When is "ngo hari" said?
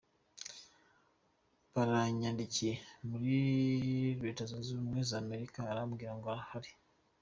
6.17-6.71